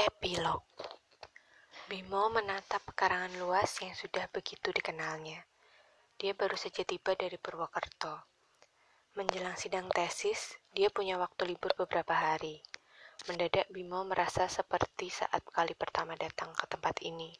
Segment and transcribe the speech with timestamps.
[0.00, 0.64] Epilog
[1.84, 5.44] Bimo menatap pekarangan luas yang sudah begitu dikenalnya.
[6.16, 8.24] Dia baru saja tiba dari Purwokerto.
[9.12, 12.64] Menjelang sidang tesis, dia punya waktu libur beberapa hari.
[13.28, 17.36] Mendadak Bimo merasa seperti saat kali pertama datang ke tempat ini.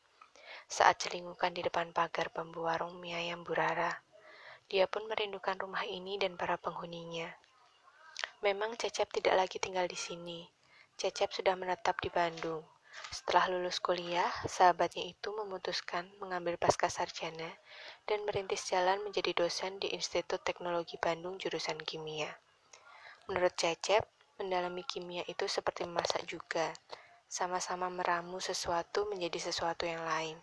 [0.68, 4.04] Saat celingukan di depan pagar bambu warung mie ayam Burara.
[4.68, 7.32] Dia pun merindukan rumah ini dan para penghuninya.
[8.44, 10.59] Memang Cecep tidak lagi tinggal di sini.
[11.00, 12.60] Cecep sudah menetap di Bandung.
[13.08, 17.56] Setelah lulus kuliah, sahabatnya itu memutuskan mengambil pasca sarjana
[18.04, 22.28] dan merintis jalan menjadi dosen di Institut Teknologi Bandung jurusan kimia.
[23.32, 24.04] Menurut Cecep,
[24.36, 26.68] mendalami kimia itu seperti memasak juga,
[27.32, 30.36] sama-sama meramu sesuatu menjadi sesuatu yang lain.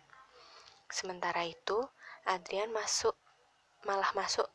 [0.90, 1.86] Sementara itu,
[2.26, 3.14] Adrian masuk
[3.86, 4.50] malah masuk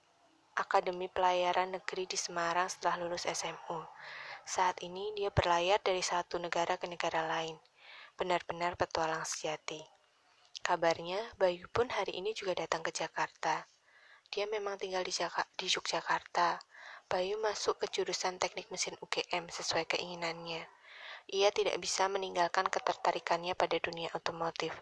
[0.60, 3.88] Akademi Pelayaran Negeri di Semarang setelah lulus SMU.
[4.44, 7.56] Saat ini dia berlayar dari satu negara ke negara lain.
[8.20, 9.80] Benar-benar petualang sejati.
[10.60, 13.64] Kabarnya, Bayu pun hari ini juga datang ke Jakarta.
[14.28, 16.60] Dia memang tinggal di, Jaka di Yogyakarta.
[17.08, 20.68] Bayu masuk ke jurusan teknik mesin UGM sesuai keinginannya.
[21.32, 24.76] Ia tidak bisa meninggalkan ketertarikannya pada dunia otomotif.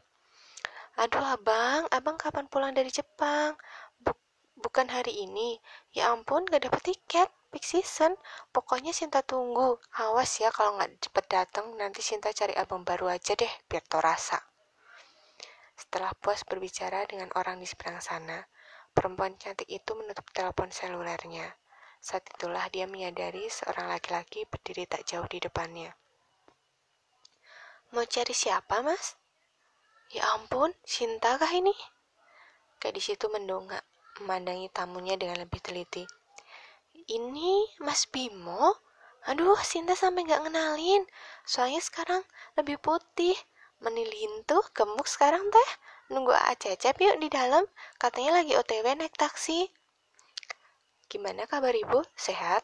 [0.98, 3.54] Aduh abang, abang kapan pulang dari Jepang?
[4.02, 4.18] Buk
[4.58, 5.62] bukan hari ini.
[5.94, 8.16] Ya ampun, gak dapet tiket peak season.
[8.56, 9.78] Pokoknya Sinta tunggu.
[10.00, 14.00] Awas ya kalau nggak cepet datang, nanti Sinta cari album baru aja deh, biar tau
[14.00, 14.40] rasa.
[15.76, 18.48] Setelah puas berbicara dengan orang di seberang sana,
[18.96, 21.60] perempuan cantik itu menutup telepon selulernya.
[22.02, 25.94] Saat itulah dia menyadari seorang laki-laki berdiri tak jauh di depannya.
[27.92, 29.20] Mau cari siapa, Mas?
[30.16, 31.76] Ya ampun, Sinta kah ini?
[32.80, 33.84] Gadis itu mendongak,
[34.24, 36.08] memandangi tamunya dengan lebih teliti.
[37.10, 38.78] Ini Mas Bimo?
[39.26, 41.06] Aduh, Sinta sampai nggak ngenalin.
[41.46, 42.22] Soalnya sekarang
[42.58, 43.34] lebih putih.
[43.82, 45.70] Menilin tuh, gemuk sekarang teh.
[46.14, 47.66] Nunggu Acecep yuk di dalam.
[47.98, 49.70] Katanya lagi OTW naik taksi.
[51.10, 52.06] Gimana kabar ibu?
[52.14, 52.62] Sehat?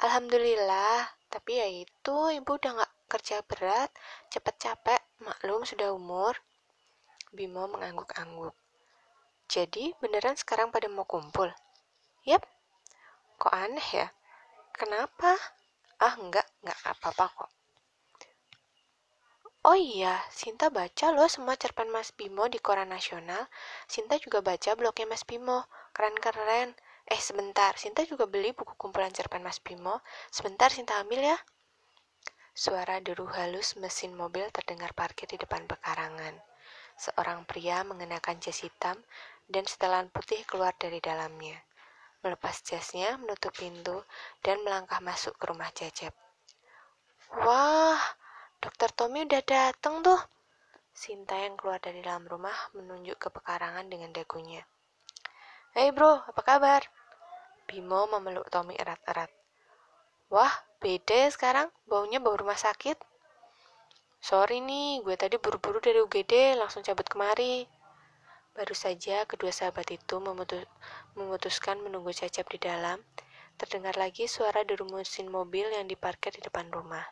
[0.00, 1.12] Alhamdulillah.
[1.28, 3.90] Tapi ya itu, ibu udah nggak kerja berat,
[4.32, 6.34] cepet capek, maklum sudah umur.
[7.30, 8.56] Bimo mengangguk-angguk.
[9.50, 11.50] Jadi beneran sekarang pada mau kumpul?
[12.26, 12.42] Yap,
[13.40, 14.08] Kok aneh ya?
[14.76, 15.32] Kenapa?
[15.96, 17.50] Ah, enggak, enggak apa-apa kok.
[19.64, 23.48] Oh iya, Sinta baca loh semua cerpen Mas Bimo di koran nasional.
[23.88, 25.64] Sinta juga baca blognya Mas Bimo.
[25.96, 26.76] Keren-keren.
[27.08, 27.72] Eh, sebentar.
[27.80, 30.04] Sinta juga beli buku kumpulan cerpen Mas Bimo.
[30.28, 31.38] Sebentar, Sinta ambil ya.
[32.52, 36.36] Suara deru halus mesin mobil terdengar parkir di depan pekarangan.
[37.00, 39.00] Seorang pria mengenakan jas hitam
[39.48, 41.56] dan setelan putih keluar dari dalamnya
[42.20, 44.04] melepas jasnya, menutup pintu,
[44.44, 46.12] dan melangkah masuk ke rumah Cecep.
[47.46, 48.00] Wah,
[48.60, 50.20] dokter Tommy udah dateng tuh.
[50.90, 54.60] Sinta yang keluar dari dalam rumah menunjuk ke pekarangan dengan dagunya.
[55.72, 56.82] Hei bro, apa kabar?
[57.70, 59.30] Bimo memeluk Tommy erat-erat.
[60.28, 60.50] Wah,
[60.82, 62.98] beda ya sekarang, baunya bau rumah sakit.
[64.20, 67.64] Sorry nih, gue tadi buru-buru dari UGD, langsung cabut kemari.
[68.50, 70.66] Baru saja kedua sahabat itu memutus,
[71.14, 72.98] memutuskan menunggu Cecep di dalam,
[73.54, 77.06] terdengar lagi suara deru mesin mobil yang diparkir di depan rumah.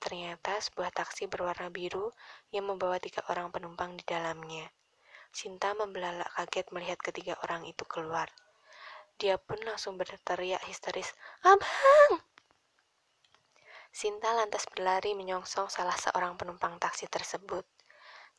[0.00, 2.10] Ternyata sebuah taksi berwarna biru
[2.50, 4.72] yang membawa tiga orang penumpang di dalamnya.
[5.28, 8.32] Sinta membelalak kaget melihat ketiga orang itu keluar.
[9.20, 11.12] Dia pun langsung berteriak histeris,
[11.44, 12.24] Abang!
[13.92, 17.68] Sinta lantas berlari menyongsong salah seorang penumpang taksi tersebut.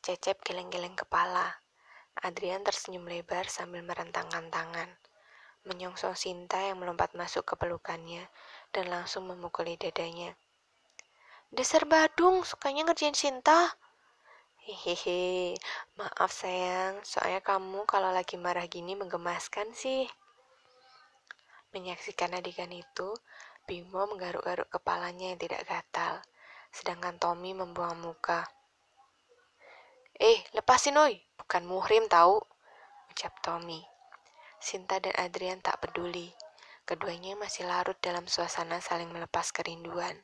[0.02, 1.63] Cecep geleng-geleng kepala.
[2.22, 4.86] Adrian tersenyum lebar sambil merentangkan tangan,
[5.66, 8.28] menyongsong Sinta yang melompat masuk ke pelukannya
[8.70, 10.36] dan langsung memukuli dadanya.
[11.50, 13.74] Dasar Badung, sukanya ngerjain Sinta.
[14.64, 15.58] Hehehe,
[15.98, 20.08] maaf sayang, soalnya kamu kalau lagi marah gini menggemaskan sih.
[21.74, 23.12] Menyaksikan adegan itu,
[23.64, 26.20] Bimo menggaruk-garuk kepalanya yang tidak gatal,
[26.72, 28.44] sedangkan Tommy membuang muka.
[30.14, 32.38] Eh, lepasin oi, bukan muhrim tahu,
[33.10, 33.82] ucap Tommy.
[34.62, 36.30] Sinta dan Adrian tak peduli.
[36.86, 40.14] Keduanya masih larut dalam suasana saling melepas kerinduan.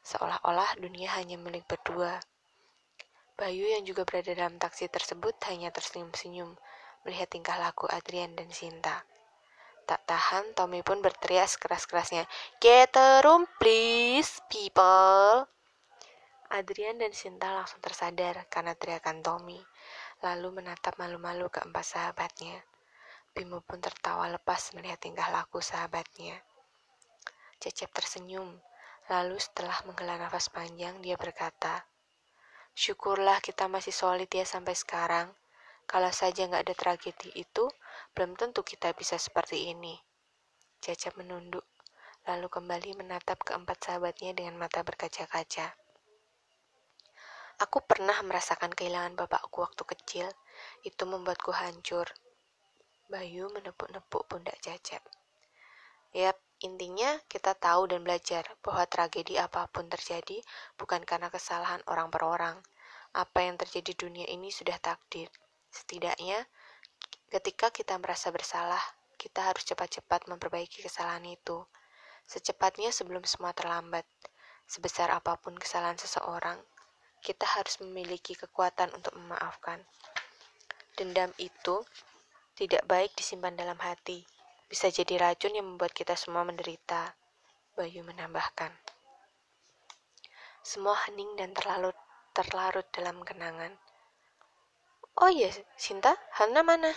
[0.00, 2.16] Seolah-olah dunia hanya milik berdua.
[3.36, 6.56] Bayu yang juga berada dalam taksi tersebut hanya tersenyum-senyum
[7.04, 9.04] melihat tingkah laku Adrian dan Sinta.
[9.84, 12.24] Tak tahan, Tommy pun berteriak sekeras-kerasnya,
[12.64, 15.57] Get a room please, people.
[16.48, 19.60] Adrian dan Sinta langsung tersadar karena teriakan Tommy,
[20.24, 22.64] lalu menatap malu-malu keempat sahabatnya.
[23.36, 26.40] Bimo pun tertawa lepas melihat tingkah laku sahabatnya.
[27.60, 28.56] Cecep tersenyum,
[29.12, 31.84] lalu setelah menghela nafas panjang dia berkata,
[32.72, 35.28] Syukurlah kita masih solid ya sampai sekarang.
[35.84, 37.68] Kalau saja nggak ada tragedi itu,
[38.16, 40.00] belum tentu kita bisa seperti ini.
[40.80, 41.68] Cecep menunduk,
[42.24, 45.76] lalu kembali menatap keempat sahabatnya dengan mata berkaca-kaca.
[47.58, 50.30] Aku pernah merasakan kehilangan bapakku waktu kecil.
[50.86, 52.06] Itu membuatku hancur.
[53.10, 55.02] Bayu menepuk-nepuk pundak Cecep.
[56.14, 60.38] Yap, intinya kita tahu dan belajar bahwa tragedi apa pun terjadi
[60.78, 62.62] bukan karena kesalahan orang per orang.
[63.10, 65.26] Apa yang terjadi di dunia ini sudah takdir.
[65.74, 66.46] Setidaknya,
[67.26, 68.80] ketika kita merasa bersalah,
[69.18, 71.66] kita harus cepat-cepat memperbaiki kesalahan itu.
[72.22, 74.06] Secepatnya sebelum semua terlambat.
[74.70, 76.60] Sebesar apa pun kesalahan seseorang,
[77.22, 79.82] kita harus memiliki kekuatan untuk memaafkan.
[80.98, 81.82] Dendam itu
[82.58, 84.26] tidak baik disimpan dalam hati,
[84.66, 87.14] bisa jadi racun yang membuat kita semua menderita.
[87.78, 88.74] Bayu menambahkan.
[90.66, 91.94] Semua hening dan terlalu
[92.34, 93.72] terlarut dalam kenangan.
[95.18, 96.90] Oh iya, Sinta, Hana mana?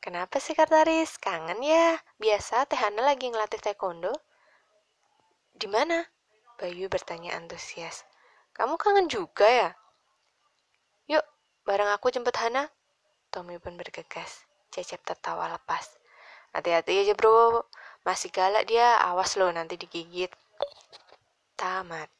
[0.00, 1.20] Kenapa sih Kartaris?
[1.20, 2.00] Kangen ya?
[2.16, 4.12] Biasa Teh Hana lagi ngelatih taekwondo.
[5.52, 6.08] Di mana?
[6.56, 8.08] Bayu bertanya antusias.
[8.52, 9.70] Kamu kangen juga ya?
[11.10, 11.24] Yuk,
[11.64, 12.68] bareng aku jemput Hana.
[13.30, 14.44] Tommy pun bergegas.
[14.70, 15.98] Cecep tertawa lepas.
[16.50, 17.62] Hati-hati aja bro,
[18.02, 20.30] masih galak dia, awas lo nanti digigit.
[21.54, 22.19] Tamat.